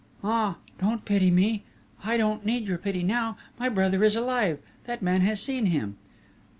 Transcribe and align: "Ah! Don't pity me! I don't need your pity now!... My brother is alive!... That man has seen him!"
"Ah! 0.23 0.55
Don't 0.79 1.05
pity 1.05 1.29
me! 1.29 1.61
I 2.03 2.17
don't 2.17 2.43
need 2.43 2.65
your 2.67 2.79
pity 2.79 3.03
now!... 3.03 3.37
My 3.59 3.69
brother 3.69 4.03
is 4.03 4.15
alive!... 4.15 4.57
That 4.85 5.03
man 5.03 5.21
has 5.21 5.39
seen 5.43 5.67
him!" 5.67 5.95